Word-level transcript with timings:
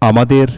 আমাদের 0.00 0.48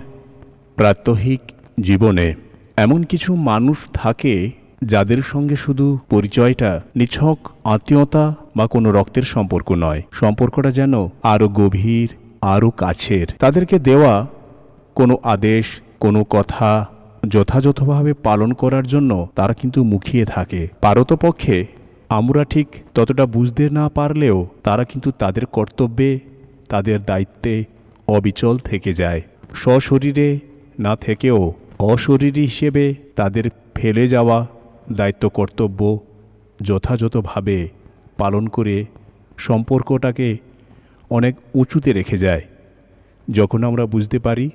প্রাত্যহিক 0.76 1.40
জীবনে 1.80 2.34
এমন 2.76 3.02
কিছু 3.02 3.34
মানুষ 3.34 3.78
থাকে 3.92 4.50
যাদের 4.84 5.22
সঙ্গে 5.22 5.56
শুধু 5.56 5.98
পরিচয়টা 6.10 6.80
নিছক 6.96 7.38
আত্মীয়তা 7.64 8.34
বা 8.56 8.66
কোনো 8.66 8.92
রক্তের 8.92 9.22
সম্পর্ক 9.22 9.72
নয়। 9.72 10.02
সম্পর্কটা 10.12 10.70
যেন 10.70 11.08
আরও 11.22 11.48
গভীর 11.48 12.08
আরও 12.42 12.70
কাছের। 12.70 13.26
তাদেরকে 13.38 13.78
দেওয়া 13.78 14.26
কোনো 14.94 15.18
আদেশ, 15.22 15.66
কোনো 16.00 16.24
কথা 16.24 16.88
যথাযথভাবে 17.28 18.12
পালন 18.12 18.52
করার 18.52 18.86
জন্য 18.86 19.28
তারা 19.34 19.54
কিন্তু 19.54 19.84
মুখিয়ে 19.84 20.24
থাকে। 20.24 20.68
পারতপক্ষে 20.80 21.66
আমরা 22.08 22.44
ঠিক 22.44 22.68
ততটা 22.94 23.26
বুঝতে 23.26 23.70
না 23.70 23.88
পারলেও 23.88 24.46
তারা 24.62 24.84
কিন্তু 24.84 25.10
তাদের 25.10 25.46
কর্তব্যে, 25.46 26.20
তাদের 26.68 27.04
দায়িত্বে 27.04 27.64
অবিচল 28.08 28.56
থেকে 28.56 28.92
যায়। 28.92 29.22
সশরীরে 29.54 30.38
না 30.78 30.96
থেকেও 30.96 31.52
অশরীরী 31.78 32.40
হিসেবে 32.40 32.94
তাদের 33.16 33.50
ফেলে 33.74 34.08
যাওয়া 34.08 34.46
দায়িত্ব 34.92 35.28
কর্তব্য 35.28 35.98
যথাযথভাবে 36.62 37.68
পালন 38.18 38.48
করে 38.48 38.86
সম্পর্কটাকে 39.38 40.38
অনেক 41.10 41.36
উঁচুতে 41.54 41.92
রেখে 41.92 42.18
যায়। 42.18 42.42
যখন 43.30 43.64
আমরা 43.64 43.86
বুঝতে 43.86 44.18
পারি, 44.18 44.50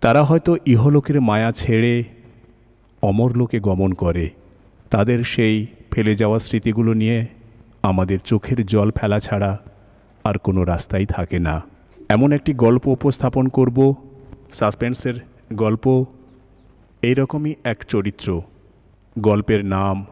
তারা 0.00 0.22
হয়তো 0.22 0.56
ইহলোকের 0.66 1.20
মায়া 1.20 1.52
ছেড়ে 1.52 2.04
অমরলোকে 3.02 3.60
গমন 3.60 3.92
করে। 3.92 4.30
তাদের 4.90 5.24
সেই 5.24 5.66
ফেলে 5.90 6.14
যাওয়া 6.14 6.38
স্মৃতিগুলো 6.38 6.94
নিয়ে 6.94 7.26
আমাদের 7.82 8.18
চোখের 8.24 8.66
জল 8.66 8.90
ফেলা 8.90 9.20
ছাড়া 9.20 9.58
আর 10.24 10.38
কোনো 10.38 10.64
রাস্তাই 10.64 11.06
থাকে 11.06 11.38
না। 11.38 11.62
এমন 12.08 12.32
একটি 12.32 12.52
গল্প 12.52 12.88
উপস্থাপন 12.88 13.48
করব, 13.48 13.94
সাসপেন্সের 14.52 15.14
গল্প, 15.52 16.04
এইরকমই 17.02 17.54
এক 17.64 17.84
চরিত্র, 17.84 18.42
গল্পের 19.18 19.64
নাম। 19.64 20.06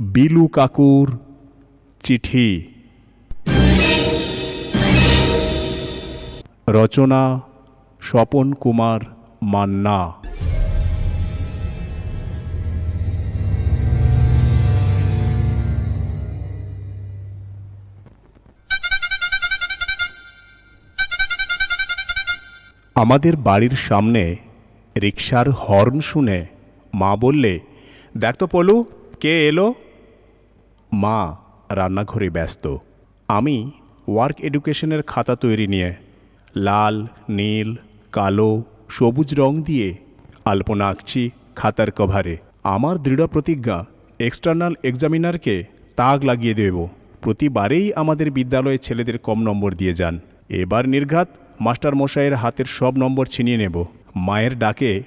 বিলু 0.00 0.46
কাকুর 0.46 1.18
চিঠি। 2.04 2.66
রচনা 6.68 7.40
স্বপন 8.00 8.52
কুমার 8.52 9.00
মান্না। 9.42 10.19
আমাদের 23.02 23.34
বাড়ির 23.36 23.74
সামনে 23.88 24.36
রিক্সার 24.96 25.46
হর্ন 25.50 26.00
শুনে 26.00 26.38
মা 26.94 27.16
বললে, 27.16 27.60
দেখ 28.16 28.34
তো 28.36 28.46
পলু, 28.46 28.84
কে 29.20 29.32
এলো? 29.48 29.74
মা 30.92 31.18
রান্নাঘরে 31.70 32.28
ব্যস্ত। 32.30 32.64
আমি 33.28 33.56
ওয়ার্ক 34.08 34.36
এডুকেশনের 34.40 35.02
খাতা 35.02 35.34
তৈরি 35.34 35.66
নিয়ে 35.66 35.90
লাল, 36.56 37.06
নীল, 37.28 37.68
কালো, 38.12 38.62
সবুজ 38.88 39.34
রং 39.34 39.52
দিয়ে 39.62 39.88
আলপনা 40.44 40.84
আঁকছি 40.88 41.30
খাতার 41.56 41.90
কভারে। 41.90 42.36
আমার 42.64 42.96
দৃঢ় 42.98 43.26
প্রতিজ্ঞা, 43.26 43.78
এক্সটার্নাল 44.18 44.74
এক্সামিনারকে 44.84 45.64
তাক 45.96 46.18
লাগিয়ে 46.24 46.54
দেব। 46.54 46.76
প্রতিবারেই 47.22 47.86
আমাদের 47.94 48.28
বিদ্যালয়ে 48.30 48.78
ছেলেদের 48.78 49.18
কম 49.18 49.38
নম্বর 49.42 49.70
দিয়ে 49.72 49.94
যান। 49.94 50.14
এবার 50.48 50.88
নির্ঘাত 50.88 51.28
মাস্টার 51.60 51.94
মশাইয়ের 51.94 52.34
হাতের 52.34 52.64
সব 52.64 52.96
নম্বর 52.96 53.26
ছিনিয়ে 53.26 53.56
নেব। 53.56 53.84
মায়ের 54.16 54.58
ডাকে 54.58 55.02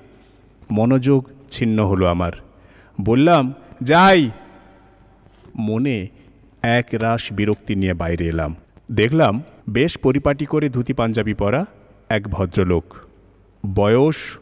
মনোযোগ 0.72 1.30
ছিন্ন 1.52 1.88
হলো 1.88 2.06
আমার। 2.08 2.32
বললাম, 3.02 3.54
যাই। 3.84 4.32
মনে 5.56 6.08
এক 6.62 6.86
রাশ 6.94 7.34
বিরক্তি 7.34 7.76
নিয়ে 7.76 7.94
বাইরে 7.94 8.26
এলাম। 8.26 8.56
দেখলাম, 8.92 9.44
বেশ 9.70 9.98
পরিপাটি 9.98 10.46
করে 10.46 10.70
ধুতি 10.70 10.94
পাঞ্জাবি 10.94 11.34
পরা 11.34 11.66
এক 12.10 12.28
ভদ্রলোক। 12.28 12.84
বয়স 13.76 14.38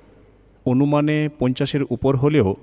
অনুমানে 0.66 1.30
পঞ্চাশের 1.40 1.84
উপর 1.84 2.16
হলেও 2.16 2.56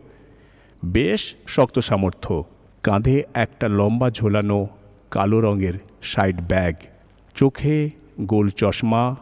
বেশ 0.85 1.35
শক্ত 1.47 1.79
সামর্থ্য। 1.79 2.45
কাঁধে 2.83 3.23
একটা 3.35 3.69
লম্বা 3.69 4.11
ঝোলানো 4.11 4.69
কালো 5.11 5.41
রঙের 5.41 5.75
সাইড 6.03 6.41
ব্যাগ। 6.41 6.75
চোখে 7.35 7.91
গোল 8.21 8.51
চশমা 8.51 9.17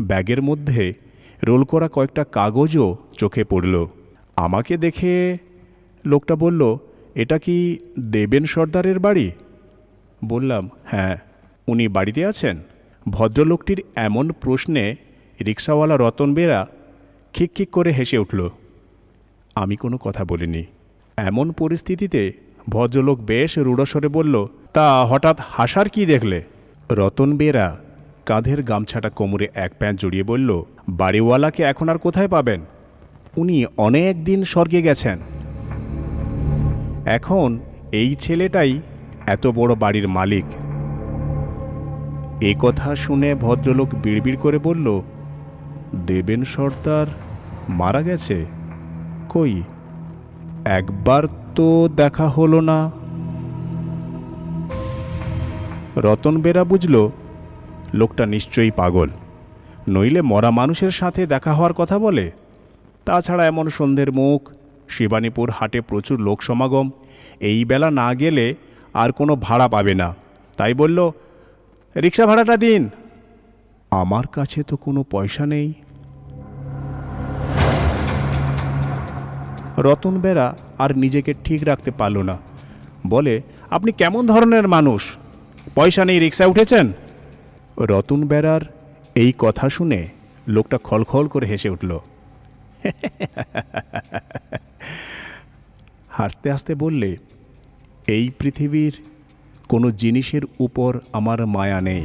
ব্যাগের 0.00 0.42
মধ্যে 0.42 0.92
রোল 1.44 1.64
করা 1.64 1.88
কয়েকটা 1.88 2.24
কাগজও 2.24 2.96
চোখে 3.12 3.44
পড়ল। 3.44 3.86
আমাকে 4.36 4.76
দেখে 4.76 5.36
লোকটা 6.04 6.36
বলল, 6.36 6.76
এটা 7.14 7.38
কি 7.38 7.78
দেবেন 8.00 8.44
সর্দারের 8.44 8.98
বাড়ি? 8.98 9.30
বললাম 10.24 10.70
হ্যাঁ 10.84 11.16
উনি 11.68 11.88
বাড়িতে 11.88 12.26
আছেন। 12.26 12.62
ভদ্রলোকটির 13.08 13.84
এমন 13.96 14.32
প্রশ্নে 14.32 14.96
রিক্সাওয়ালা 15.46 15.96
রতন 15.96 16.34
বেরা 16.34 16.66
খিক 17.32 17.50
খিক 17.54 17.70
করে 17.70 17.90
হেসে 17.92 18.18
উঠল। 18.18 18.48
আমি 19.54 19.76
কোনো 19.76 19.98
কথা 19.98 20.24
বলিনি। 20.24 20.64
এমন 21.16 21.52
পরিস্থিতিতে 21.52 22.32
ভদ্রলোক 22.68 23.20
বেশ 23.20 23.58
রূঢ়স্বরে 23.58 24.08
বলল, 24.08 24.46
তা 24.72 25.06
হঠাৎ 25.06 25.40
হাসার 25.40 25.88
কি 25.88 26.06
দেখলে? 26.06 26.42
রতন 26.92 27.36
বেরা 27.36 27.78
কাঁধের 28.26 28.62
গামছাটা 28.62 29.10
কোমরে 29.10 29.48
এক 29.54 29.72
প্যাঁচ 29.78 30.00
জড়িয়ে 30.00 30.22
বলল, 30.22 30.62
বাড়িওয়ালাকে 30.88 31.62
এখন 31.62 31.88
আর 31.88 31.98
কোথায় 31.98 32.28
পাবেন? 32.28 32.60
উনি 33.36 33.64
অনেক 33.76 34.24
দিন 34.24 34.44
স্বর্গে 34.44 34.82
গেছেন। 34.82 35.18
এখন 37.06 37.58
এই 37.92 38.14
ছেলেটাই 38.14 38.80
এত 39.26 39.46
বড় 39.46 39.74
বাড়ির 39.74 40.08
মালিক। 40.08 40.44
এ 42.40 42.54
কথা 42.58 42.94
শুনে 42.94 43.34
ভদ্রলোক 43.34 43.88
বিড়বিড় 44.02 44.36
করে 44.36 44.58
বলল, 44.58 45.00
দেবেন 46.06 46.44
সর্দার, 46.44 47.06
মারা 47.68 48.02
গেছে? 48.02 48.46
কই? 49.28 49.62
একবার 50.64 51.22
তো 51.54 51.88
দেখা 51.96 52.28
হলো 52.28 52.60
না। 52.60 52.90
রতন 55.96 56.42
বেরা 56.42 56.64
বুঝল 56.64 57.08
লোকটা 57.94 58.26
নিশ্চয়ই 58.26 58.70
পাগল। 58.70 59.08
নইলে 59.88 60.22
মরা 60.22 60.50
মানুষের 60.50 60.90
সাথে 60.90 61.26
দেখা 61.26 61.54
হওয়ার 61.54 61.72
কথা 61.72 61.98
বলে? 61.98 62.30
তাছাড়া 63.04 63.46
এমন 63.46 63.68
সন্ধ্যের 63.68 64.12
মুখ, 64.12 64.50
শিবানীপুর 64.88 65.50
হাটে 65.50 65.80
প্রচুর 65.80 66.20
লোক 66.20 66.42
সমাগম, 66.42 66.90
এই 67.40 67.64
বেলা 67.64 67.90
না 67.90 68.14
গেলে 68.14 68.54
আর 68.94 69.12
কোনো 69.12 69.36
ভাড়া 69.36 69.68
পাবে 69.68 69.94
না। 69.94 70.14
তাই 70.56 70.74
বলল, 70.74 71.10
রিক্সা 71.96 72.26
ভাড়াটা 72.26 72.56
দিন। 72.56 72.88
আমার 73.90 74.26
কাছে 74.26 74.62
তো 74.62 74.76
কোনো 74.76 75.04
পয়সা 75.10 75.46
নেই। 75.46 75.72
রতন 79.78 80.20
বেড়া 80.20 80.56
আর 80.78 80.96
নিজেকে 80.96 81.34
ঠিক 81.44 81.64
রাখতে 81.64 81.90
পারল 81.90 82.18
না। 82.18 82.38
বলে, 83.06 83.42
আপনি 83.70 83.92
কেমন 83.92 84.26
ধরনের 84.26 84.68
মানুষ? 84.68 85.16
পয়সা 85.74 86.04
নেই 86.04 86.18
রিক্সা 86.18 86.46
উঠেছেন? 86.46 86.92
রতন 87.78 88.26
বেড়ার 88.26 88.60
এই 89.14 89.32
কথা 89.38 89.68
শুনে 89.68 90.08
লোকটা 90.48 90.78
খলখল 90.78 91.26
করে 91.26 91.46
হেসে 91.46 91.68
উঠল। 91.68 91.98
হাসতে 96.10 96.50
হাসতে 96.50 96.74
বললে, 96.74 97.16
এই 98.06 98.30
পৃথিবীর 98.38 99.02
কোনো 99.68 99.90
জিনিসের 99.90 100.42
উপর 100.58 101.00
আমার 101.12 101.46
মায়া 101.46 101.80
নেই। 101.80 102.04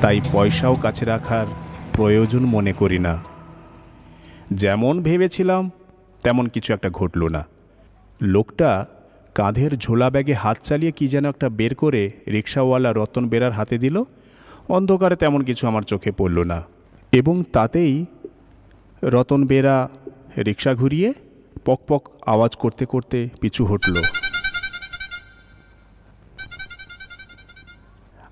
তাই 0.00 0.20
পয়সাও 0.32 0.74
কাছে 0.74 1.04
রাখার 1.04 1.46
প্রয়োজন 1.92 2.40
মনে 2.40 2.72
করি 2.72 2.98
না। 2.98 3.22
যেমন 4.52 5.02
ভেবেছিলাম, 5.02 5.70
তেমন 6.22 6.48
কিছু 6.48 6.72
একটা 6.72 6.90
ঘটল 6.90 7.28
না। 7.28 7.46
লোকটা 8.20 8.86
কাঁধের 9.34 9.78
ঝোলা 9.78 10.10
ব্যাগে 10.10 10.34
হাত 10.34 10.58
চালিয়ে 10.64 10.92
কি 10.92 11.08
যেন 11.08 11.28
একটা 11.28 11.48
বের 11.48 11.74
করে 11.74 12.10
রিক্সাওয়ালা 12.28 12.92
রতন 12.92 13.28
বেরার 13.28 13.52
হাতে 13.52 13.78
দিল। 13.78 14.02
অন্ধকারে 14.68 15.16
তেমন 15.16 15.42
কিছু 15.42 15.66
আমার 15.66 15.82
চোখে 15.82 16.12
পড়ল 16.12 16.42
না। 16.42 16.62
এবং 17.12 17.44
তাতেই 17.52 18.06
রতন 19.04 19.46
বেরা 19.46 19.88
রিক্সা 20.38 20.74
ঘুরিয়ে 20.74 21.12
পক 21.64 21.80
পক 21.88 22.08
আওয়াজ 22.26 22.56
করতে 22.56 22.86
করতে 22.86 23.28
পিছু 23.40 23.64
হটল। 23.64 24.02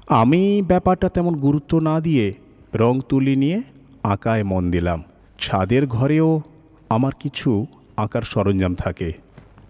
আমি 0.09 0.63
ব্যাপারটা 0.63 1.09
তেমন 1.09 1.35
গুরুত্ব 1.35 1.79
না 1.79 2.01
দিয়ে 2.01 2.35
রং 2.75 3.01
তুলি 3.09 3.37
নিয়ে 3.37 3.63
আঁকায় 4.03 4.45
মন 4.45 4.71
দিলাম। 4.71 5.05
ছাদের 5.39 5.87
ঘরেও 5.87 6.41
আমার 6.89 7.13
কিছু 7.21 7.67
আঁকার 7.97 8.23
সরঞ্জাম 8.23 8.75
থাকে। 8.75 9.13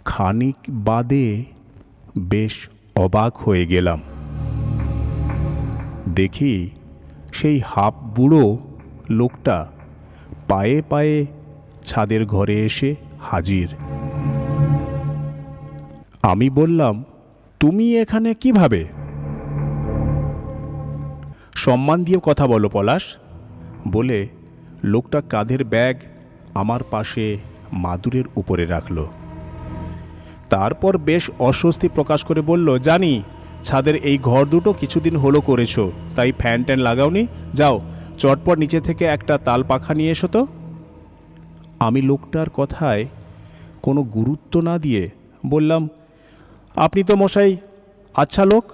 খানিক 0.05 0.57
বাদে 0.69 1.45
বেশ 2.19 2.69
অবাক 2.97 3.37
হয়ে 3.37 3.67
গেলাম। 3.67 4.01
দেখি 6.15 6.71
সেই 7.33 7.61
হাফ 7.67 7.95
বুড়ো 7.95 8.59
লোকটা 9.11 9.67
পায়ে 10.49 10.83
পায়ে 10.83 11.27
ছাদের 11.85 12.27
ঘরে 12.27 12.65
এসে 12.65 12.95
হাজির। 13.21 13.69
আমি 16.23 16.51
বললাম, 16.51 17.05
তুমি 17.61 17.97
এখানে 17.99 18.35
কীভাবে? 18.35 18.87
সম্মান 21.55 22.05
দিয়ে 22.05 22.19
কথা 22.23 22.47
বলো 22.47 22.69
পলাশ, 22.69 23.17
বলে 23.89 24.29
লোকটা 24.85 25.21
কাঁধের 25.21 25.65
ব্যাগ 25.65 25.97
আমার 26.55 26.83
পাশে 26.83 27.39
মাদুরের 27.73 28.25
উপরে 28.37 28.67
রাখল। 28.67 29.07
তারপর 30.55 30.93
বেশ 31.09 31.25
অস্বস্তি 31.49 31.89
প্রকাশ 31.97 32.21
করে 32.29 32.41
বলল, 32.51 32.69
জানি, 32.89 33.13
ছাদের 33.67 33.97
এই 34.11 34.19
ঘর 34.29 34.43
দুটো 34.55 34.71
কিছুদিন 34.81 35.15
হলো 35.23 35.41
করেছ, 35.49 35.75
তাই 36.17 36.31
ফ্যান 36.41 36.59
ট্যান 36.67 36.81
লাগাওনি। 36.89 37.23
যাও, 37.59 37.77
চটপট 38.21 38.57
নিচে 38.63 38.79
থেকে 38.89 39.05
একটা 39.17 39.35
তাল 39.47 39.61
পাখা 39.71 39.93
নিয়ে 39.99 40.15
এসো 40.15 40.29
তো। 40.35 40.43
আমি 41.87 42.01
লোকটার 42.11 42.49
কথায় 42.59 43.03
কোনো 43.87 44.01
গুরুত্ব 44.17 44.55
না 44.69 44.75
দিয়ে 44.85 45.03
বললাম, 45.53 45.83
আপনি 46.77 47.01
তো 47.09 47.15
মশাই 47.21 47.53
আচ্ছা 48.15 48.43
লোক, 48.51 48.65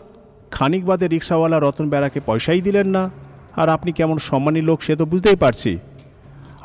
খানিক 0.50 0.82
বাদে 0.88 1.06
রিক্সাওয়ালা 1.06 1.58
রতন 1.58 1.86
বেড়াকে 1.92 2.20
পয়সাই 2.28 2.60
দিলেন 2.66 2.88
না, 2.96 3.04
আর 3.60 3.68
আপনি 3.76 3.90
কেমন 3.98 4.16
সম্মানী 4.28 4.60
লোক 4.68 4.78
সে 4.86 4.94
তো 5.00 5.04
বুঝতেই 5.12 5.38
পারছি। 5.44 5.72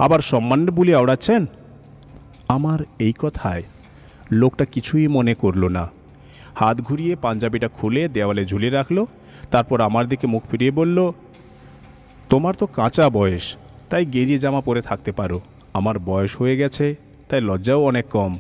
আবার 0.03 0.19
সম্মানের 0.31 0.71
বুলি 0.77 0.91
আওড়াচ্ছেন? 0.99 1.41
আমার 2.55 2.79
এই 3.05 3.13
কথায় 3.23 3.63
লোকটা 4.31 4.66
কিছুই 4.66 5.07
মনে 5.07 5.33
করল 5.36 5.68
না। 5.68 5.89
হাত 6.56 6.81
ঘুরিয়ে 6.81 7.16
পাঞ্জাবিটা 7.16 7.68
খুলে 7.68 8.07
দেওয়ালে 8.07 8.45
ঝুলিয়ে 8.45 8.72
রাখল, 8.72 9.06
তারপর 9.51 9.81
আমার 9.81 10.07
দিকে 10.07 10.28
মুখ 10.28 10.44
ফিরিয়ে 10.51 10.72
বলল, 10.72 11.12
তোমার 12.30 12.54
তো 12.54 12.66
কাঁচা 12.68 13.10
বয়স, 13.10 13.56
তাই 13.89 14.06
গেজি 14.06 14.38
জামা 14.39 14.62
পরে 14.62 14.81
থাকতে 14.81 15.12
পারো। 15.12 15.42
আমার 15.74 16.00
বয়স 16.00 16.31
হয়ে 16.42 16.56
গেছে, 16.57 16.95
তাই 17.30 17.42
লজ্জাও 17.42 17.86
অনেক 17.86 18.06
কম। 18.10 18.39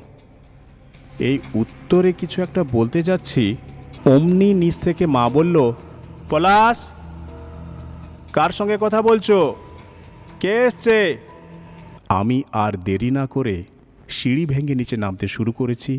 এই 1.19 1.39
উত্তরে 1.55 2.11
কিছু 2.13 2.41
একটা 2.41 2.63
বলতে 2.63 3.03
যাচ্ছি, 3.03 3.55
অমনি 4.05 4.53
নিচ 4.53 4.75
থেকে 4.77 5.05
মা 5.05 5.29
বলল, 5.29 5.73
পলাশ, 6.29 6.91
কার 8.33 8.49
সঙ্গে 8.49 8.77
কথা 8.81 9.01
বলছো? 9.01 9.55
কে 10.39 10.53
এসছে? 10.65 11.17
আমি 12.09 12.43
আর 12.51 12.73
দেরি 12.73 13.11
না 13.11 13.27
করে 13.27 13.63
সিঁড়ি 14.11 14.43
ভেঙে 14.45 14.75
নিচে 14.75 14.95
নামতে 14.97 15.25
শুরু 15.27 15.51
করেছি। 15.51 15.93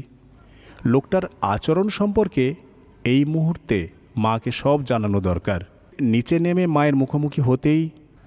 লোকটার 0.84 1.24
আচরণ 1.54 1.88
সম্পর্কে 1.88 2.44
এই 3.04 3.22
মুহূর্তে 3.24 3.78
মাকে 4.16 4.50
সব 4.50 4.78
জানানো 4.84 5.18
দরকার। 5.20 5.60
নিচে 6.00 6.36
নেমে 6.38 6.64
মায়ের 6.66 6.96
মুখোমুখি 6.96 7.40
হতেই 7.42 7.82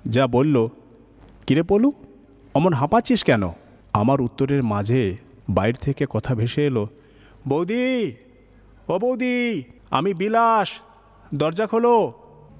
যা 0.05 0.23
বলল, 0.27 0.55
কিরে 1.47 1.63
পলু, 1.63 1.89
অমন 2.53 2.73
হাঁপাচ্ছিস 2.73 3.21
কেন? 3.23 3.43
আমার 3.93 4.21
উত্তরের 4.21 4.63
মাঝে 4.63 5.01
বাইরে 5.49 5.77
থেকে 5.81 6.03
কথা 6.09 6.31
ভেসে 6.35 6.61
এলো, 6.65 6.83
বৌদি, 7.47 7.85
ও 8.87 8.93
বৌদি, 8.99 9.35
আমি 9.91 10.11
বিলাস, 10.13 10.69
দরজা 11.35 11.65
খোলো। 11.67 11.95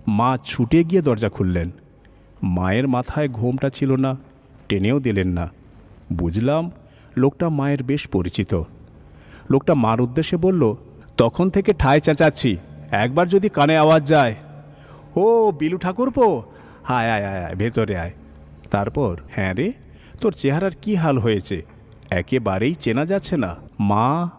মা 0.08 0.32
ছুটে 0.46 0.80
গিয়ে 0.84 1.02
দরজা 1.02 1.30
খুললেন। 1.30 1.70
মায়ের 2.44 2.88
মাথায় 2.88 3.30
ঘোমটা 3.30 3.70
ছিল 3.70 3.92
না, 3.96 4.12
টেনেও 4.70 4.98
দিলেন 5.00 5.30
না। 5.30 5.46
বুঝলাম 6.14 6.64
লোকটা 7.18 7.50
মায়ের 7.50 7.84
বেশ 7.84 8.08
পরিচিত। 8.08 8.62
লোকটা 9.50 9.74
মার 9.74 10.02
উদ্দেশ্যে 10.02 10.38
বলল, 10.38 10.76
তখন 11.18 11.50
থেকে 11.50 11.74
ঠায় 11.74 12.00
চেঁচাচ্ছি, 12.00 12.58
একবার 12.92 13.28
যদি 13.28 13.50
কানে 13.50 13.78
আওয়াজ 13.78 14.08
যায়। 14.08 14.36
ও, 15.16 15.52
বিলু 15.52 15.78
ঠাকুরপো, 15.78 16.44
হায় 16.84 17.12
আয় 17.12 17.26
আয় 17.26 17.46
আয় 17.46 17.56
ভেতরে 17.56 17.98
আয়। 17.98 18.12
তারপর? 18.72 19.18
হ্যাঁ 19.32 19.54
রে, 19.54 19.72
তোর 20.22 20.32
চেহারার 20.32 20.72
কি 20.82 20.96
হাল 20.96 21.18
হয়েছে? 21.18 21.66
একেবারেই 22.10 22.74
চেনা 22.74 23.06
যাচ্ছে 23.06 23.38
না। 23.38 23.56
মা 23.80 24.30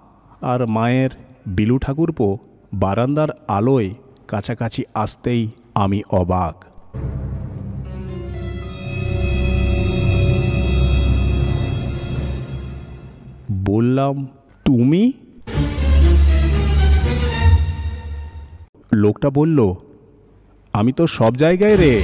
আর 0.42 0.66
মায়ের 0.66 1.10
বিলু 1.46 1.78
ঠাকুরপো 1.78 2.38
বারান্দার 2.74 3.28
আলোয় 3.48 3.94
কাছাকাছি 4.28 4.84
আসতেই 4.94 5.50
আমি 5.74 6.02
অবাক। 6.10 6.65
বললাম, 13.68 14.14
তুমি? 14.64 15.12
লোকটা 18.92 19.28
বলল, 19.30 19.58
আমি 20.74 20.92
তো 20.92 21.04
সব 21.06 21.32
জায়গায় 21.36 21.76
রে। 21.76 21.94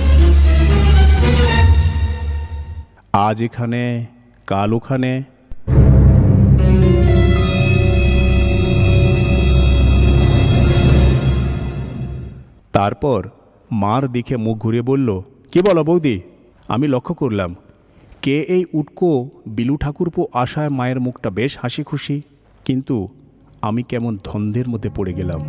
আজ 3.12 3.43
এখানে, 3.43 3.82
কাল 4.47 4.73
ওখানে। 4.73 5.12
তারপর 12.73 13.20
মার 13.70 14.03
দিকে 14.12 14.35
মুখ 14.37 14.56
ঘুরিয়ে 14.59 14.82
বলল, 14.82 15.09
কি 15.53 15.61
বলো 15.62 15.82
বৌদি? 15.85 16.17
আমি 16.69 16.87
লক্ষ্য 16.88 17.14
করলাম 17.14 17.50
কে 18.22 18.36
এই 18.56 18.64
উটকো 18.74 19.30
বিলু 19.46 19.76
ঠাকুরপো 19.76 20.22
আশায় 20.32 20.69
মায়ের 20.69 21.00
মুখটা 21.00 21.30
বেশ 21.30 21.58
হাসি 21.62 21.82
খুশি 21.82 22.22
কিন্তু 22.64 23.08
আমি 23.62 23.82
কেমন 23.82 24.19
ধন্দের 24.24 24.69
মধ্যে 24.69 24.90
পড়ে 24.96 25.12
গেলাম। 25.12 25.40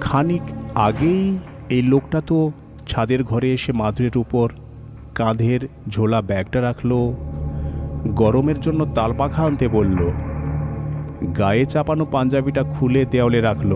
খানিক 0.00 0.42
আগেই 0.74 1.38
এই 1.68 1.82
লোকটা 1.82 2.20
তো 2.20 2.52
ছাদের 2.86 3.24
ঘরে 3.24 3.52
এসে 3.52 3.72
মাদুরের 3.72 4.18
উপর 4.18 4.46
কাঁধের 5.14 5.60
ঝোলা 5.88 6.20
ব্যাগটা 6.20 6.60
রাখল, 6.60 6.92
গরমের 8.14 8.60
জন্য 8.60 8.86
তালপাখা 8.94 9.42
আনতে 9.44 9.68
বলল, 9.68 10.00
গায়ে 11.38 11.64
চাপানো 11.64 12.04
পাঞ্জাবিটা 12.04 12.62
খুলে 12.62 13.04
দেওয়ালে 13.04 13.40
রাখল। 13.40 13.72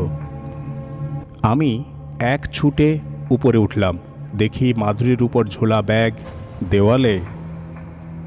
আমি 1.42 1.84
এক 2.20 2.40
ছুটে 2.52 2.98
উপরে 3.30 3.58
উঠলাম। 3.58 3.98
দেখি 4.36 4.74
মাধুরীর 4.74 5.22
উপর 5.22 5.44
ঝোলা 5.44 5.82
ব্যাগ, 5.82 6.12
দেওয়ালে 6.70 7.20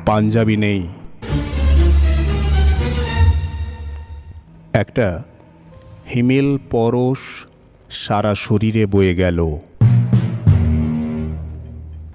পাঞ্জাবি 0.05 0.57
নেই। 0.57 0.87
একটা 4.73 5.23
হিমেল 6.13 6.57
পরশ 6.71 7.17
সারা 7.89 8.35
শরীরে 8.35 8.85
বয়ে 8.85 9.15
গেল। 9.15 9.57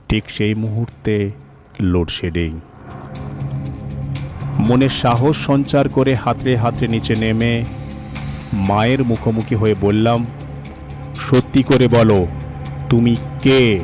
ঠিক 0.08 0.24
সেই 0.28 0.54
মুহূর্তে 0.54 1.30
লোডশেডিং। 1.80 2.60
মনে 4.58 4.88
সাহস 4.88 5.36
সঞ্চার 5.36 5.88
করে 5.88 6.14
হাতড়ে 6.14 6.56
হাতড়ে 6.56 6.88
নিচে 6.88 7.14
নেমে 7.14 7.64
মায়ের 8.52 9.04
মুখোমুখি 9.04 9.54
হয়ে 9.54 9.74
বললাম, 9.80 10.26
সত্যি 11.20 11.62
করে 11.62 11.88
বলো 11.88 12.26
তুমি 12.90 13.16
কে? 13.42 13.80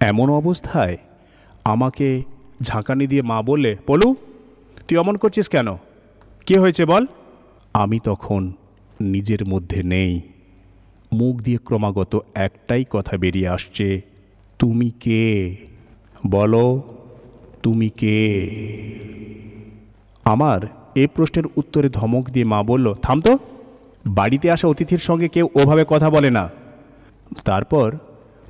এমন 0.00 0.30
অবস্থায় 0.30 0.96
আমাকে 1.64 2.22
ঝাঁকানি 2.62 3.06
দিয়ে 3.06 3.22
মা 3.22 3.42
বললে, 3.42 3.76
পলু, 3.86 4.14
তুই 4.88 4.98
অমন 4.98 5.16
করছিস 5.16 5.48
কেন? 5.48 5.76
কে 6.46 6.58
হয়েছে 6.58 6.84
বল? 6.84 7.06
আমি 7.74 7.98
তখন 8.04 8.52
নিজের 9.00 9.46
মধ্যে 9.46 9.82
নেই। 9.82 10.20
মুখ 11.12 11.36
দিয়ে 11.36 11.58
ক্রমাগত 11.64 12.24
একটাই 12.34 12.84
কথা 12.90 13.16
বেরিয়ে 13.16 13.48
আসছে, 13.48 14.00
তুমি 14.58 14.90
কে? 14.90 15.56
বলো, 16.26 16.82
তুমি 17.62 17.88
কে? 17.88 18.20
আমার 20.24 20.60
এই 20.94 21.06
প্রশ্নের 21.14 21.46
উত্তরে 21.56 21.88
ধমক 21.88 22.30
দিয়ে 22.30 22.44
মা 22.44 22.62
বলল, 22.62 22.94
থাম 22.94 23.20
তো। 23.20 23.38
বাড়িতে 24.06 24.50
আসা 24.50 24.68
অতিথির 24.68 24.98
সঙ্গে 24.98 25.28
কেউ 25.28 25.48
ওভাবে 25.54 25.84
কথা 25.88 26.10
বলে 26.10 26.30
না। 26.30 26.50
তারপর 27.44 27.96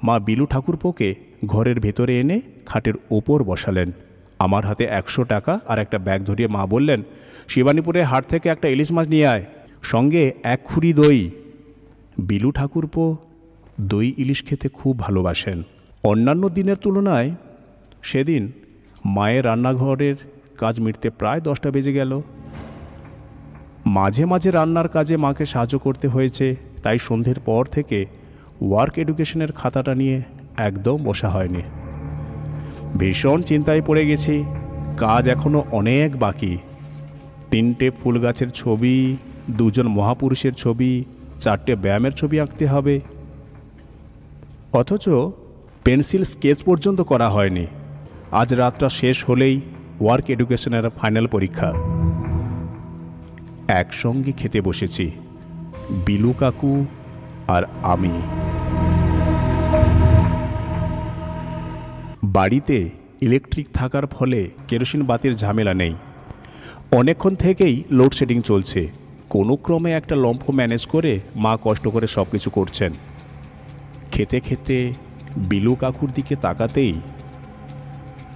মা 0.02 0.18
বিলু 0.18 0.46
ঠাকুরপোকে 0.46 1.14
ঘরের 1.46 1.80
ভেতরে 1.80 2.20
এনে 2.20 2.40
খাটের 2.66 2.94
ওপর 3.10 3.44
বসালেন। 3.44 3.92
আমার 4.38 4.64
হাতে 4.64 4.84
একশো 4.84 5.24
টাকা 5.24 5.60
আর 5.66 5.78
একটা 5.78 5.98
ব্যাগ 5.98 6.24
ধরিয়ে 6.24 6.48
মা 6.48 6.66
বললেন, 6.66 7.02
শিবানীপুরের 7.48 8.04
হাট 8.04 8.26
থেকে 8.26 8.48
একটা 8.48 8.68
ইলিশ 8.68 8.92
মাছ 8.92 9.08
নিয়ে 9.08 9.26
আয়, 9.26 9.44
সঙ্গে 9.82 10.32
এক 10.42 10.60
খুরি 10.64 10.92
দই। 10.92 11.30
বিলু 12.18 12.50
ঠাকুরপো 12.50 13.16
দই 13.80 14.14
ইলিশ 14.16 14.44
খেতে 14.44 14.68
খুব 14.68 14.98
ভালোবাসেন। 14.98 15.62
অন্যান্য 16.04 16.48
দিনের 16.48 16.76
তুলনায় 16.76 17.30
সেদিন 18.02 18.52
মায়ের 19.04 19.44
রান্নাঘরের 19.44 20.14
কাজ 20.62 20.74
মিটতে 20.80 21.08
প্রায় 21.10 21.40
দশটা 21.40 21.68
বেজে 21.70 21.92
গেল। 21.92 22.12
মাঝে 23.86 24.24
মাঝে 24.24 24.50
রান্নার 24.50 24.88
কাজে 24.88 25.16
মাকে 25.16 25.44
সাহায্য 25.52 25.74
করতে 25.78 26.06
হয়েছে, 26.08 26.46
তাই 26.82 26.98
সন্ধ্যের 26.98 27.38
পর 27.40 27.62
থেকে 27.76 27.98
ওয়ার্ক 28.62 28.94
এডুকেশনের 28.98 29.50
খাতাটা 29.52 29.92
নিয়ে 29.94 30.16
একদম 30.68 30.98
বসা 31.04 31.28
হয়নি। 31.28 31.62
ভীষণ 32.98 33.38
চিন্তায় 33.42 33.82
পড়ে 33.86 34.02
গেছি, 34.06 34.36
কাজ 34.96 35.22
এখনও 35.34 35.60
অনেক 35.70 36.10
বাকি। 36.18 36.54
তিনটে 37.50 37.86
ফুল 37.98 38.14
গাছের 38.18 38.50
ছবি, 38.50 38.96
দুজন 39.50 39.86
মহাপুরুষের 39.96 40.54
ছবি, 40.62 40.92
চারটে 41.40 41.72
ব্যায়ামের 41.82 42.14
ছবি 42.20 42.36
আঁকতে 42.40 42.64
হবে। 42.66 42.94
অথচ 44.72 45.04
পেন্সিল 45.84 46.22
স্কেচ 46.32 46.58
পর্যন্ত 46.62 47.00
করা 47.00 47.28
হয়নি। 47.28 47.66
আজ 48.40 48.48
রাতটা 48.54 48.88
শেষ 49.00 49.16
হলেই 49.28 49.56
ওয়ার্ক 50.00 50.30
এডুকেশনের 50.30 50.90
ফাইনাল 50.90 51.26
পরীক্ষা। 51.26 51.72
একসঙ্গে 53.68 54.32
খেতে 54.32 54.60
বসেছি, 54.60 55.10
বিলু 56.06 56.32
কাকু 56.32 56.86
আর 57.48 57.62
আমি। 57.82 58.22
বাড়িতে 62.24 62.90
ইলেকট্রিক 63.20 63.66
থাকার 63.74 64.06
ফলে 64.06 64.50
কেরোসিন 64.68 65.02
বাতির 65.02 65.36
ঝামেলা 65.36 65.74
নেই। 65.74 65.94
অনেকক্ষণ 66.92 67.34
থেকেই 67.34 67.84
লোডশেডিং 67.90 68.42
চলছে। 68.42 68.88
কোনো 69.30 69.56
ক্রমে 69.56 69.92
একটা 69.92 70.16
লম্ফ 70.16 70.50
ম্যানেজ 70.50 70.86
করে 70.86 71.20
মা 71.36 71.58
কষ্ট 71.62 71.88
করে 71.88 72.06
সব 72.06 72.26
কিছু 72.32 72.50
করছেন। 72.50 72.92
খেতে 74.12 74.40
খেতে 74.40 74.92
বিলু 75.36 75.74
কাকুর 75.74 76.10
দিকে 76.14 76.36
তাকাতেই 76.36 76.94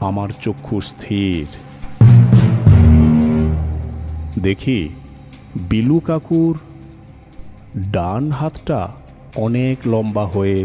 আমার 0.08 0.28
চক্ষু 0.44 0.76
স্থির। 0.80 1.46
দেখি, 4.42 4.80
বিলু 5.70 5.99
কাকুর 6.00 6.54
ডান 7.92 8.25
হাতটা 8.30 8.80
অনেক 9.37 9.76
লম্বা 9.87 10.25
হয়ে 10.25 10.61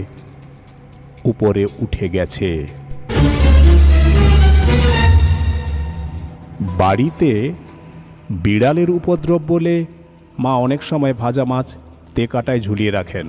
উপরে 1.25 1.63
উঠে 1.79 2.05
গেছে। 2.09 2.49
বাড়িতে 6.81 7.31
বিড়ালের 8.43 8.89
উপদ্রব 8.89 9.41
বলে 9.47 9.75
মা 10.39 10.53
অনেক 10.65 10.81
সময় 10.83 11.13
ভাজা 11.13 11.45
মাছ 11.45 11.67
তেকাটায় 12.15 12.61
ঝুলিয়ে 12.61 12.91
রাখেন। 12.91 13.27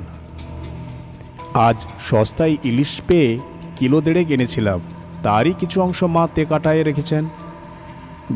আজ 1.68 1.78
সস্তায় 2.08 2.56
ইলিশ 2.64 2.92
পেয়ে 3.08 3.30
কিলো 3.76 3.98
দেড়ে 4.00 4.22
কিনেছিলাম 4.24 4.80
তারই 5.22 5.52
কিছু 5.58 5.82
অংশ 5.82 6.02
মা 6.02 6.28
তেকাটায় 6.34 6.82
রেখেছেন। 6.82 7.24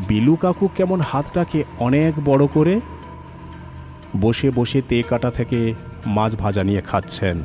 বিলু 0.09 0.37
কাকু 0.37 0.69
কেমন 0.77 1.01
হাতটাকে 1.01 1.65
অনেক 1.79 2.15
বড় 2.25 2.47
করে 2.47 2.81
বসে 4.21 4.51
বসে 4.51 4.83
তে 4.89 5.03
কাটা 5.03 5.31
থেকে 5.31 5.75
মাছ 6.07 6.37
ভাজা 6.37 6.63
নিয়ে 6.63 6.81
খাচ্ছেন। 6.81 7.43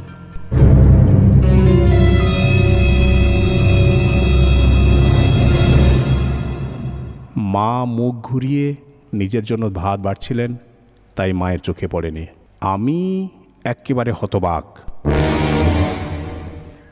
মা 7.38 7.86
মুখ 7.86 8.16
ঘুরিয়ে 8.16 8.76
নিজের 9.14 9.44
জন্য 9.44 9.70
ভাত 9.70 10.00
বাড়ছিলেন, 10.00 10.56
তাই 11.16 11.34
মায়ের 11.34 11.60
চোখে 11.60 11.88
পড়েনি। 11.88 12.26
আমি 12.62 13.30
একেবারে 13.64 14.12
হতবাক। 14.20 14.66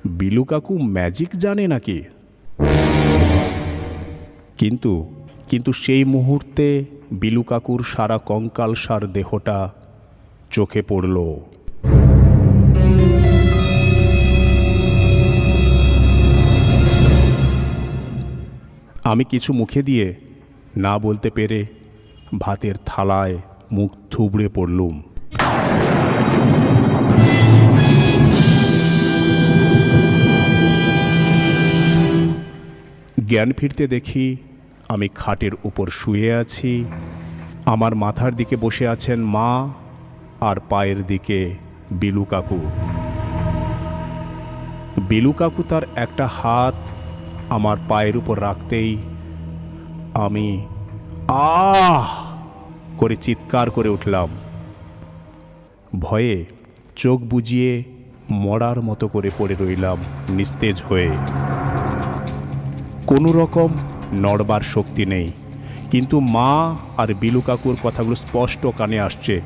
বিলু 0.06 0.44
কাকু 0.44 0.78
ম্যাজিক 0.78 1.30
জানে 1.36 1.68
নাকি? 1.68 2.04
কিন্তু 4.58 5.14
কিন্তু 5.50 5.74
সেই 5.74 6.04
মুহূর্তে 6.04 6.86
বিলু 7.12 7.44
কাকুর 7.44 7.84
সারা 7.84 8.18
কঙ্কাল 8.18 8.76
সার 8.76 9.14
দেহটা 9.14 9.74
চোখে 10.52 10.82
পড়ল। 10.82 11.36
আমি 19.04 19.24
কিছু 19.24 19.54
মুখে 19.54 19.84
দিয়ে 19.84 20.16
না 20.78 21.00
বলতে 21.00 21.30
পেরে 21.30 21.66
ভাতের 22.40 22.76
থালায় 22.86 23.38
মুখ 23.72 23.92
থুবড়ে 24.12 24.50
পড়লুম। 24.50 25.04
জ্ঞান 33.28 33.52
ফিরতে 33.52 33.88
দেখি, 33.88 34.38
আমি 34.90 35.08
খাটের 35.16 35.52
উপর 35.64 35.88
শুয়ে 35.88 36.34
আছি। 36.34 36.86
আমার 37.66 37.96
মাথার 37.96 38.36
দিকে 38.36 38.56
বসে 38.56 38.88
আছেন 38.88 39.20
মা 39.24 39.74
আর 40.42 40.58
পায়ের 40.70 41.06
দিকে 41.06 41.56
বিলু 41.92 42.24
কাকু। 42.24 42.60
বিলু 45.02 45.32
কাকু 45.32 45.64
তার 45.64 45.82
একটা 45.96 46.28
হাত 46.28 46.74
আমার 47.50 47.78
পায়ের 47.90 48.18
উপর 48.18 48.42
রাখতেই 48.42 48.98
আমি 50.14 50.66
আহ 51.28 52.08
করে 52.98 53.16
চিৎকার 53.16 53.70
করে 53.70 53.90
উঠলাম। 53.90 54.30
ভয়ে 56.00 56.46
চোখ 56.96 57.22
বুজিয়ে 57.22 57.84
মরার 58.30 58.82
মতো 58.82 59.08
করে 59.08 59.30
পড়ে 59.38 59.56
রইলাম 59.60 59.98
নিস্তেজ 60.30 60.84
হয়ে। 60.90 61.12
কোনো 63.08 63.32
রকম 63.32 63.70
নড়বার 64.14 64.62
শক্তি 64.62 65.06
নেই। 65.06 65.32
কিন্তু 65.92 66.20
মা 66.20 66.76
আর 66.98 67.14
বিলু 67.14 67.42
কাকুর 67.42 67.78
কথাগুলো 67.84 68.16
স্পষ্ট 68.16 68.68
কানে 68.78 69.00
আসছে। 69.00 69.42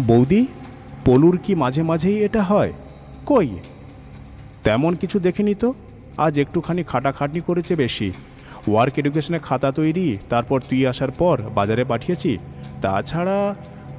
বৌদি, 0.00 0.46
পলুর 1.04 1.38
কি 1.44 1.54
মাঝে 1.54 1.82
মাঝেই 1.82 2.24
এটা 2.24 2.42
হয়? 2.42 2.72
কই? 3.26 3.48
তেমন 4.64 4.94
কিছু 4.94 5.18
দেখিনি 5.18 5.54
তো? 5.54 5.74
আজ 6.18 6.38
একটুখানি 6.38 6.82
খাটাখাটনি 6.82 7.40
করেছে 7.40 7.76
বেশি। 7.76 8.12
ওয়ার্ক 8.68 8.98
এডুকেশনের 8.98 9.40
খাতা 9.40 9.72
তৈরি, 9.72 10.18
তারপর 10.28 10.60
তুই 10.60 10.86
আসার 10.86 11.10
পর 11.10 11.42
বাজারে 11.54 11.84
পাঠিয়েছি। 11.84 12.38
তাছাড়া 12.82 13.54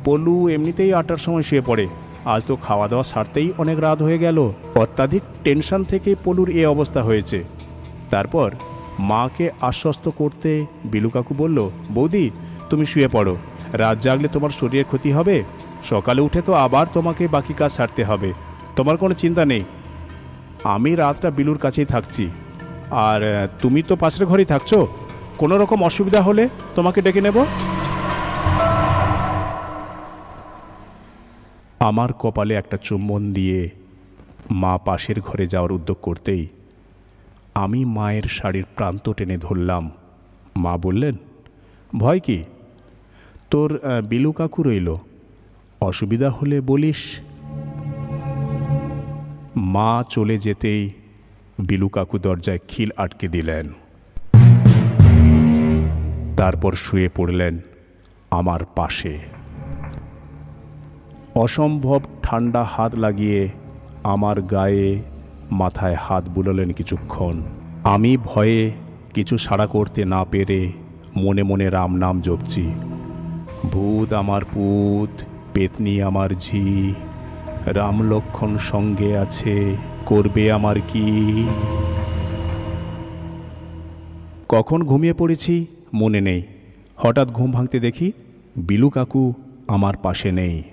পলু 0.06 0.50
এমনিতেই 0.50 0.94
আটটার 0.94 1.18
সময় 1.18 1.42
শুয়ে 1.42 1.62
পড়ে। 1.62 1.88
আজ 2.26 2.44
তো 2.48 2.56
খাওয়া 2.56 2.88
দাওয়া 2.88 3.04
সারতেই 3.04 3.54
অনেক 3.58 3.80
রাত 3.80 4.02
হয়ে 4.02 4.18
গেল। 4.18 4.52
অত্যাধিক 4.76 5.22
টেনশন 5.44 5.84
থেকে 5.84 6.16
পলুর 6.24 6.50
এ 6.50 6.66
অবস্থা 6.66 7.04
হয়েছে। 7.04 7.44
তারপর 8.10 8.52
মাকে 9.00 9.52
আশ্বস্ত 9.62 10.10
করতে 10.10 10.66
বিলু 10.86 11.10
কাকু 11.10 11.36
বলল, 11.38 11.70
বৌদি, 11.92 12.30
তুমি 12.70 12.86
শুয়ে 12.86 13.08
পড়ো। 13.08 13.38
রাত 13.74 13.98
জাগলে 14.00 14.28
তোমার 14.28 14.50
শরীরের 14.50 14.86
ক্ষতি 14.86 15.12
হবে। 15.12 15.44
সকালে 15.84 16.22
উঠে 16.22 16.42
তো 16.42 16.54
আবার 16.54 16.86
তোমাকে 16.94 17.28
বাকি 17.28 17.54
কাজ 17.54 17.72
সারতে 17.72 18.04
হবে। 18.04 18.34
তোমার 18.76 18.98
কোনো 18.98 19.14
চিন্তা 19.14 19.46
নেই। 19.46 19.64
আমি 20.64 20.96
রাতটা 20.96 21.30
বিলুর 21.32 21.58
কাছেই 21.58 21.86
থাকছি। 21.86 22.30
আর 22.92 23.50
তুমি 23.62 23.84
তো 23.84 23.96
পাশের 23.96 24.26
ঘরেই 24.26 24.46
থাকছো। 24.46 24.88
কোনো 25.38 25.58
রকম 25.58 25.84
অসুবিধা 25.84 26.22
হলে 26.22 26.50
তোমাকে 26.76 27.02
ডেকে 27.02 27.22
নেব? 27.22 27.46
আমার 31.80 32.14
কপালে 32.14 32.54
একটা 32.54 32.78
চুম্বন 32.78 33.34
দিয়ে 33.34 33.70
মা 34.52 34.78
পাশের 34.78 35.20
ঘরে 35.20 35.48
যাওয়ার 35.48 35.72
উদ্যোগ 35.72 35.98
করতেই 36.02 36.48
আমি 37.56 37.86
মায়ের 37.86 38.24
শাড়ির 38.24 38.66
প্রান্ত 38.76 39.12
টেনে 39.12 39.38
ধরলাম। 39.38 39.92
মা 40.56 40.78
বললেন, 40.78 41.16
ভয় 41.96 42.20
কি? 42.20 42.44
তোর 43.50 43.80
বিলু 44.10 44.32
কাকু 44.32 44.64
রইল। 44.64 44.96
অসুবিধা 45.82 46.30
হলে 46.30 46.62
বলিস। 46.62 46.98
মা 49.56 50.04
চলে 50.10 50.38
যেতেই 50.38 50.90
বিলু 51.60 51.90
কাকু 51.90 52.18
দরজায় 52.20 52.60
খিল 52.68 52.90
আটকে 52.98 53.28
দিলেন। 53.28 53.74
তারপর 56.38 56.74
শুয়ে 56.74 57.10
পড়লেন 57.16 57.60
আমার 58.32 58.66
পাশে। 58.76 59.20
অসম্ভব 61.36 62.02
ঠান্ডা 62.24 62.64
হাত 62.64 62.96
লাগিয়ে 62.96 63.50
আমার 64.04 64.42
গায়ে 64.42 65.02
মাথায় 65.52 65.96
হাত 65.96 66.30
বুলালেন 66.30 66.70
কিছুক্ষণ। 66.70 67.42
আমি 67.84 68.18
ভয়ে 68.18 68.72
কিছু 69.14 69.38
সাড়া 69.38 69.68
করতে 69.68 70.06
না 70.06 70.24
পেরে 70.24 70.72
মনে 71.16 71.44
মনে 71.44 71.70
রাম 71.70 71.96
নাম 71.96 72.22
জপছি। 72.22 72.72
ভূত 73.72 74.14
আমার 74.14 74.42
পুত, 74.46 75.22
পেতনি 75.54 76.02
আমার 76.02 76.30
ঝি, 76.30 76.94
রাম 77.66 78.10
লক্ষণ 78.10 78.58
সঙ্গে 78.58 79.18
আছে, 79.18 79.76
করবে 80.06 80.52
আমার 80.52 80.76
কি? 80.88 81.48
কখন 84.50 84.84
ঘুমিয়ে 84.84 85.14
পড়েছি 85.14 85.66
মনে 85.94 86.22
নেই। 86.22 86.44
হঠাৎ 86.98 87.28
ঘুম 87.28 87.52
ভাঙতে 87.52 87.80
দেখি 87.80 88.12
বিলু 88.58 88.90
কাকু 88.90 89.34
আমার 89.68 89.98
পাশে 89.98 90.32
নেই। 90.32 90.64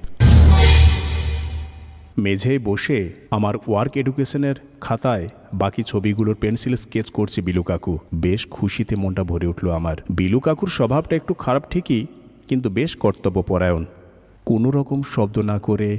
মেঝেয় 2.19 2.59
বসে 2.59 2.99
আমার 3.31 3.55
ওয়ার্ক 3.57 3.97
এডুকেশনের 3.97 4.57
খাতায় 4.81 5.27
বাকি 5.55 5.83
ছবিগুলোর 5.83 6.35
পেন্সিল 6.35 6.75
স্কেচ 6.77 7.11
করছে 7.11 7.39
বিলু 7.43 7.63
কাকু। 7.63 7.99
বেশ 8.15 8.47
খুশিতে 8.51 8.95
মনটা 8.97 9.25
ভরে 9.25 9.47
উঠল 9.47 9.67
আমার। 9.71 9.97
বিলু 10.11 10.41
কাকুর 10.41 10.69
স্বভাবটা 10.69 11.17
একটু 11.17 11.35
খারাপ 11.35 11.65
ঠিকই, 11.71 12.07
কিন্তু 12.49 12.71
বেশ 12.71 12.97
কর্তব্যপরায়ণ। 12.97 13.85
কোনো 14.47 14.71
রকম 14.71 15.03
শব্দ 15.15 15.39
না 15.39 15.59
করে 15.59 15.99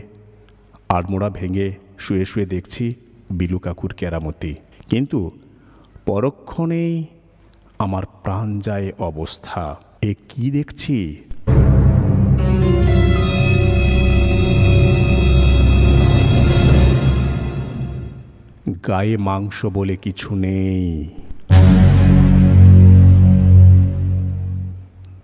আড়মোড়া 0.89 1.29
ভেঙে 1.29 1.67
শুয়ে 1.97 2.25
শুয়ে 2.25 2.45
দেখছি 2.45 2.93
বিলু 3.31 3.59
কাকুর 3.59 3.93
কেরামতি। 3.93 4.55
কিন্তু 4.89 5.19
পরক্ষণেই 6.05 6.93
আমার 7.79 8.03
প্রাণ 8.23 8.59
যায় 8.59 8.91
অবস্থা। 8.99 9.79
এ 10.01 10.11
কি 10.29 10.51
দেখছি? 10.51 10.97
গায়ে 18.87 19.17
মাংস 19.17 19.65
বলে 19.65 19.95
কিছু 19.95 20.35
নেই। 20.35 21.09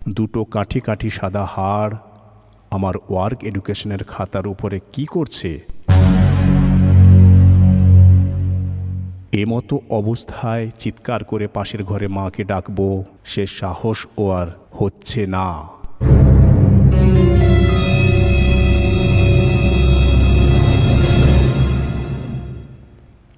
দুটো 0.09 0.43
কাঠি 0.43 0.79
কাঠি 0.79 1.09
সাদা 1.09 1.45
হাড়, 1.45 1.95
আমার 2.71 2.95
ওয়ার্ক 3.09 3.43
এডুকেশনের 3.43 4.03
খাতার 4.03 4.47
উপরে 4.47 4.79
কি 4.93 5.05
করছে? 5.05 5.59
এমতো 9.31 9.79
অবস্থায় 9.89 10.69
চিৎকার 10.79 11.23
করে 11.23 11.47
পাশের 11.47 11.83
ঘরে 11.83 12.07
মাকে 12.07 12.43
ডাকবো, 12.43 13.03
সে 13.23 13.47
সাহস 13.47 14.07
ও 14.17 14.29
আর 14.29 14.47
হচ্ছে 14.71 15.27
না। 15.27 15.74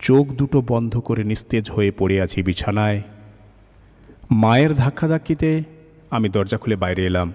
চোখ 0.08 0.28
দুটো 0.28 0.64
বন্ধ 0.68 0.98
করে 0.98 1.24
নিস্তেজ 1.24 1.72
হয়ে 1.72 1.92
পড়ে 1.92 2.22
আছি 2.22 2.44
বিছানায়। 2.44 3.02
মায়ের 4.32 4.74
ধাক্কাধাক্কিতে 4.74 5.64
আমি 6.12 6.30
দরজা 6.30 6.58
খুলে 6.58 6.76
বাইরে 6.76 7.06
এলাম। 7.06 7.34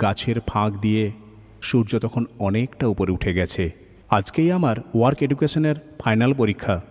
গাছের 0.00 0.40
ফাঁক 0.40 0.72
দিয়ে 0.72 1.12
সূর্য 1.62 1.98
তখন 1.98 2.26
অনেকটা 2.38 2.86
উপরে 2.86 3.12
উঠে 3.12 3.34
গেছে। 3.34 3.70
আজকেই 4.10 4.52
আমার 4.52 4.76
ওয়ার্ক 4.94 5.22
এডুকেশনের 5.22 5.74
ফাইনাল 5.98 6.34
পরীক্ষা। 6.34 6.82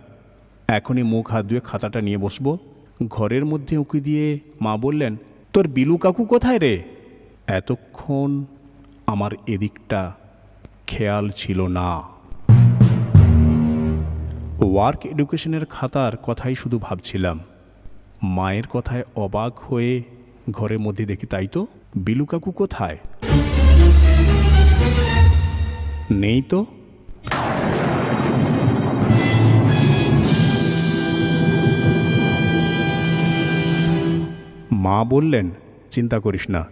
এখনই 0.68 1.02
মুখ 1.02 1.30
হাত 1.30 1.46
ধুয়ে 1.46 1.60
খাতাটা 1.60 2.00
নিয়ে 2.00 2.18
বসবো। 2.18 2.58
ঘরের 3.08 3.44
মধ্যে 3.44 3.76
উঁকি 3.76 4.00
দিয়ে 4.00 4.38
মা 4.60 4.76
বললেন, 4.76 5.16
তোর 5.52 5.68
বিলু 5.68 5.96
কাকু 5.96 6.24
কোথায় 6.24 6.58
রে? 6.58 6.82
এতক্ষণ 7.46 8.44
আমার 9.06 9.30
এদিকটা 9.46 10.12
খেয়াল 10.86 11.30
ছিল 11.30 11.66
না। 11.66 12.19
ওয়ার্ক 14.62 15.06
এডুকেশনের 15.06 15.66
খাতার 15.66 16.16
কথাই 16.16 16.54
শুধু 16.54 16.78
ভাবছিলাম। 16.78 17.40
মায়ের 18.22 18.66
কথায় 18.66 19.02
অবাক 19.16 19.58
হয়ে 19.58 20.02
ঘরের 20.50 20.78
মধ্যে 20.78 21.06
দেখি, 21.06 21.26
তাই 21.26 21.46
তো? 21.46 21.66
বিলু 21.96 22.24
কাকু 22.24 22.50
কোথায়? 22.50 22.98
নেই 26.10 26.42
তো? 26.42 26.66
মা 34.72 35.04
বললেন, 35.04 35.50
চিন্তা 35.90 36.20
করিস 36.20 36.50
না। 36.50 36.66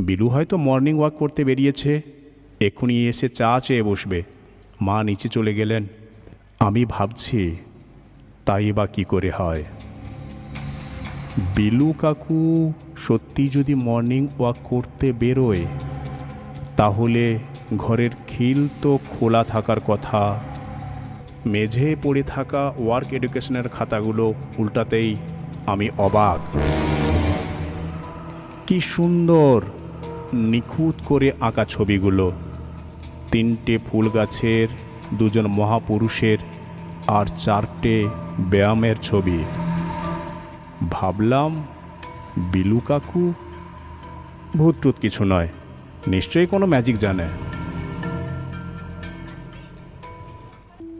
বিলু 0.00 0.28
হয়তো 0.28 0.56
মর্নিং 0.56 0.98
ওয়াক 0.98 1.12
করতে 1.12 1.44
বেরিয়েছে। 1.44 2.02
এক্ষুনি 2.60 3.08
এসে 3.08 3.28
চা 3.28 3.60
চেয়ে 3.60 3.82
বসবে। 3.82 4.22
মা 4.80 5.04
নিচে 5.04 5.28
চলে 5.28 5.54
গেলেন। 5.54 5.86
আমি 6.62 6.84
ভাবছি, 6.84 7.56
তাই 8.46 8.72
বা 8.72 8.86
কী 8.86 9.04
করে 9.04 9.30
হয়? 9.30 9.64
বিলু 11.56 11.94
কাকু 11.98 12.72
সত্যি 12.96 13.48
যদি 13.48 13.74
মর্নিং 13.74 14.28
ওয়াক 14.38 14.56
করতে 14.64 15.12
বেরোয়, 15.12 15.64
তাহলে 16.76 17.38
ঘরের 17.76 18.10
খিল 18.28 18.68
তো 18.82 18.98
খোলা 19.10 19.44
থাকার 19.44 19.80
কথা। 19.80 20.40
মেঝে 21.46 21.96
পড়ে 22.02 22.22
থাকা 22.22 22.72
ওয়ার্ক 22.78 23.12
এডুকেশনের 23.12 23.68
খাতাগুলো 23.68 24.34
উল্টাতেই 24.58 25.16
আমি 25.66 25.90
অবাক। 25.98 26.40
কি 28.66 28.80
সুন্দর, 28.80 29.62
নিখুঁত 30.32 30.94
করে 31.04 31.32
আঁকা 31.40 31.64
ছবিগুলো। 31.64 32.32
তিনটে 33.32 33.78
ফুল 33.78 34.08
গাছের, 34.08 34.68
দুজন 35.14 35.46
মহাপুরুষের 35.46 36.38
আর 37.06 37.26
চারটে 37.38 38.08
ব্যায়ামের 38.40 38.96
ছবি। 38.96 39.44
ভাবলাম, 40.90 41.66
বিলু 42.36 42.80
কাকু? 42.80 43.32
ভূতটুত 44.56 44.94
কিছু 45.00 45.24
নয়, 45.24 45.48
নিশ্চয়ই 46.06 46.46
কোনো 46.46 46.66
ম্যাজিক 46.66 46.98
জানে। 46.98 47.28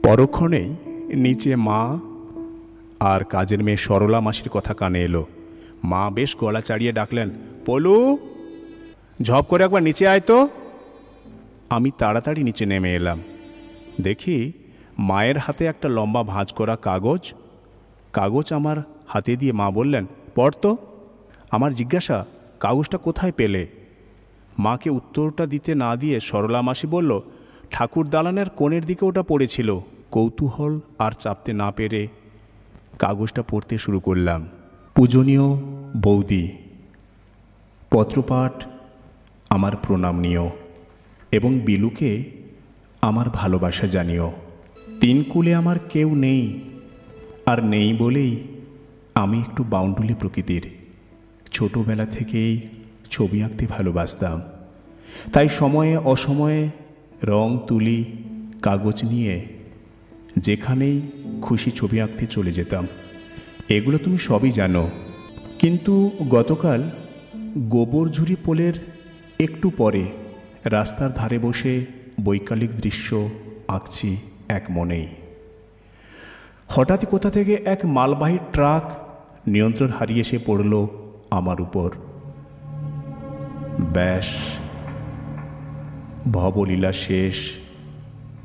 পরক্ষণেই 0.03 0.75
নিচে 1.15 1.55
মা 1.55 1.99
আর 2.99 3.23
কাজের 3.23 3.63
মেয়ে 3.63 3.77
সরলা 3.77 4.19
মাসির 4.19 4.49
কথা 4.49 4.73
কানে 4.73 5.01
এলো। 5.01 5.25
মা 5.83 6.09
বেশ 6.09 6.35
গলা 6.37 6.61
চাড়িয়ে 6.61 6.91
ডাকলেন, 6.91 7.29
পলু, 7.65 8.17
ঝপ 9.21 9.45
করে 9.49 9.63
একবার 9.63 9.83
নিচে 9.83 10.07
আয় 10.07 10.19
তো। 10.19 10.47
আমি 11.69 11.91
তাড়াতাড়ি 11.97 12.43
নিচে 12.43 12.65
নেমে 12.65 12.93
এলাম। 12.93 13.21
দেখি 14.01 14.53
মায়ের 14.97 15.37
হাতে 15.37 15.65
একটা 15.65 15.89
লম্বা 15.89 16.23
ভাঁজ 16.23 16.53
করা 16.53 16.75
কাগজ। 16.75 17.33
কাগজ 18.13 18.53
আমার 18.53 18.77
হাতে 19.07 19.35
দিয়ে 19.35 19.51
মা 19.51 19.71
বললেন, 19.71 20.05
পড় 20.35 20.53
তো। 20.61 20.77
আমার 21.51 21.73
জিজ্ঞাসা, 21.73 22.25
কাগজটা 22.59 22.97
কোথায় 22.97 23.31
পেলে? 23.31 23.67
মাকে 24.57 24.89
উত্তরটা 24.89 25.45
দিতে 25.45 25.75
না 25.75 25.95
দিয়ে 25.95 26.19
সরলা 26.19 26.61
মাসি 26.61 26.87
বলল, 26.87 27.21
ঠাকুর 27.71 28.07
দালানের 28.07 28.49
কোণের 28.49 28.85
দিকে 28.85 29.05
ওটা 29.05 29.23
পড়েছিল। 29.23 29.79
কৌতূহল 30.11 30.79
আর 30.99 31.11
চাপতে 31.19 31.53
না 31.53 31.71
পেরে 31.71 32.07
কাগজটা 32.99 33.41
পড়তে 33.41 33.77
শুরু 33.77 33.99
করলাম। 33.99 34.47
পূজনীয় 34.95 35.47
বৌদি, 35.97 36.57
পত্রপাঠ 37.91 38.63
আমার 39.49 39.75
প্রণাম 39.75 40.19
নিও 40.19 40.49
এবং 41.31 41.59
বিলুকে 41.59 42.23
আমার 43.01 43.29
ভালোবাসা 43.29 43.87
জানিও। 43.87 44.31
তিন 45.01 45.23
কুলে 45.23 45.55
আমার 45.55 45.79
কেউ 45.79 46.15
নেই, 46.15 46.61
আর 47.45 47.63
নেই 47.65 47.93
বলেই 47.93 48.37
আমি 49.15 49.39
একটু 49.39 49.63
বাউন্ডুলি 49.63 50.13
প্রকৃতির। 50.13 50.69
ছোটোবেলা 51.51 52.05
থেকেই 52.05 52.59
ছবি 53.11 53.43
আঁকতে 53.43 53.65
ভালোবাসতাম। 53.65 54.41
তাই 55.33 55.49
সময়ে 55.49 55.97
অসময়ে 55.97 56.69
রং 57.23 57.59
তুলি, 57.67 58.05
কাগজ 58.61 59.03
নিয়ে 59.03 59.45
যেখানেই 60.37 61.01
খুশি 61.41 61.71
ছবি 61.71 62.01
আঁকতে 62.01 62.25
চলে 62.25 62.51
যেতাম। 62.51 62.87
এগুলো 63.69 63.97
তুমি 63.97 64.17
সবই 64.17 64.51
জানো। 64.51 64.89
কিন্তু 65.59 66.11
গতকাল 66.29 66.89
গোবরঝুরি 67.57 68.35
পোলের 68.35 68.73
একটু 69.39 69.69
পরে 69.69 70.05
রাস্তার 70.65 71.13
ধারে 71.13 71.39
বসে 71.39 71.85
বৈকালিক 72.23 72.71
দৃশ্য 72.71 73.29
আঁকছি। 73.67 74.17
এক 74.53 74.63
মনেই। 74.69 75.07
হঠাৎ 76.67 77.05
কোথা 77.05 77.29
থেকে 77.29 77.53
এক 77.53 77.79
মালবাহী 77.85 78.37
ট্রাক 78.53 78.83
নিয়ন্ত্রণ 79.47 79.89
হারিয়ে 79.89 80.21
এসে 80.21 80.39
পড়ল 80.45 80.87
আমার 81.31 81.61
উপর। 81.61 81.91
ব্যাস, 83.93 84.25
ভবলীলা 86.31 86.91
শেষ। 86.93 87.35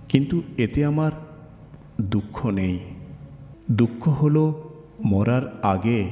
কিন্তু 0.08 0.42
এতে 0.58 0.84
আমার 0.84 1.12
দুঃখ 2.00 2.46
নেই। 2.46 2.78
দুঃখ 3.70 4.08
হলো 4.08 4.70
মরার 5.04 5.60
আগে 5.62 6.10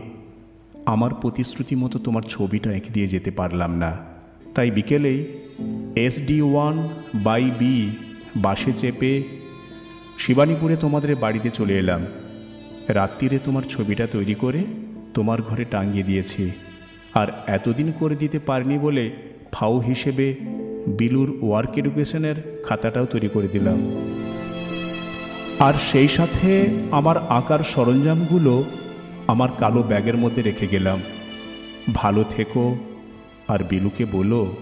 আমার 0.86 1.14
প্রতিশ্রুতি 1.14 1.76
মতো 1.76 1.98
তোমার 1.98 2.22
ছবিটা 2.22 2.72
এঁকে 2.72 2.90
দিয়ে 2.92 3.08
যেতে 3.08 3.30
পারলাম 3.30 3.76
না। 3.76 3.96
তাই 4.54 4.70
বিকেলেই 4.70 5.26
এসডি 5.96 6.42
ওয়ান 6.42 6.88
বাই 7.14 7.50
বি 7.58 7.90
বাসে 8.36 8.72
চেপে 8.72 9.22
শিবানীপুরে 10.18 10.76
তোমাদের 10.76 11.16
বাড়িতে 11.16 11.50
চলে 11.50 11.78
এলাম। 11.78 12.06
রাত্রিরে 12.88 13.38
তোমার 13.38 13.62
ছবিটা 13.62 14.06
তৈরি 14.06 14.34
করে 14.34 14.64
তোমার 15.14 15.42
ঘরে 15.42 15.64
টাঙিয়ে 15.64 16.02
দিয়েছি। 16.02 16.50
আর 17.14 17.26
এতদিন 17.46 17.92
করে 17.98 18.16
দিতে 18.16 18.38
পারিনি 18.38 18.78
বলে 18.78 19.12
ফাউ 19.52 19.78
হিসেবে 19.78 20.34
বিলুর 20.86 21.38
ওয়ার্ক 21.42 21.78
এডুকেশনের 21.78 22.62
খাতাটাও 22.62 23.06
তৈরি 23.06 23.28
করে 23.28 23.48
দিলাম। 23.48 23.90
আর 25.58 25.74
সেই 25.92 26.08
সাথে 26.08 26.66
আমার 26.90 27.18
আঁকার 27.18 27.58
সরঞ্জামগুলো 27.58 28.64
আমার 29.26 29.48
কালো 29.58 29.82
ব্যাগের 29.82 30.16
মধ্যে 30.16 30.42
রেখে 30.42 30.66
গেলাম। 30.66 30.98
ভালো 31.94 32.24
থেকো, 32.24 32.76
আর 33.48 33.58
বিলুকে 33.64 34.04
বলো, 34.12 34.56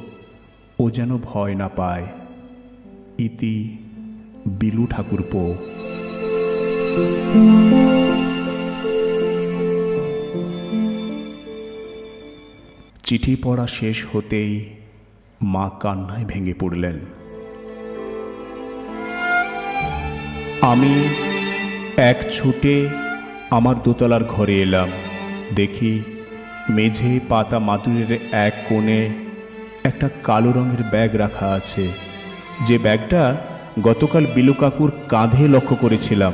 ও 0.79 0.91
যেন 0.91 1.19
ভয় 1.19 1.55
না 1.55 1.69
পায়। 1.69 2.07
ইতি 3.19 3.77
বিলু 4.47 4.87
ঠাকুরপো। 4.87 5.55
চিঠি 13.05 13.37
পড়া 13.37 13.67
শেষ 13.67 14.05
হতেই 14.13 14.71
মা 15.43 15.71
কান্নায় 15.81 16.25
ভেঙে 16.25 16.55
পড়লেন। 16.55 17.01
আমি 20.61 21.09
এক 21.97 22.33
ছুটে 22.33 22.89
আমার 23.51 23.83
দোতলার 23.83 24.25
ঘরে 24.25 24.63
এলাম। 24.63 24.89
দেখি 25.57 26.03
মেঝে 26.71 27.21
পাতা 27.29 27.59
মাতুরের 27.59 28.19
এক 28.33 28.53
কোণে 28.69 29.09
একটা 29.85 30.09
কালো 30.23 30.53
রঙের 30.53 30.83
ব্যাগ 30.91 31.15
রাখা 31.15 31.47
আছে। 31.47 31.89
যে 32.67 32.79
ব্যাগটা 32.79 33.37
গতকাল 33.83 34.27
বিলুকাকুর 34.35 34.91
কাঁধে 35.09 35.49
লক্ষ্য 35.49 35.77
করেছিলাম। 35.77 36.33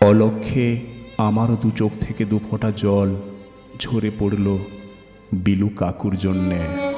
অলক্ষ্যে 0.00 0.80
আমারও 1.18 1.56
দু 1.62 1.70
চোখ 1.70 1.92
থেকে 2.00 2.24
দু 2.24 2.40
ফোঁটা 2.50 2.70
জল 2.70 3.16
ঝরে 3.78 4.10
পড়ল 4.18 4.58
বিলু 5.32 5.68
কাকুর 5.76 6.16
জন্যে। 6.16 6.93